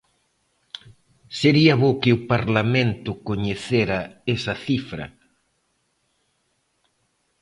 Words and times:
Sería 1.39 1.73
bo 1.81 1.91
que 2.01 2.11
o 2.17 2.23
Parlamento 2.33 3.11
coñecera 3.27 3.99
esa 4.35 4.55
cifra. 4.65 5.05